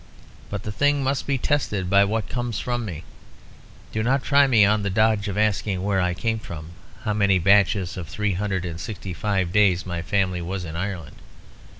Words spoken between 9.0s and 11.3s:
five days my family was in Ireland.